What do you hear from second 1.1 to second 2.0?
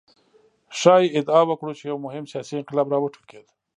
ادعا وکړو چې یو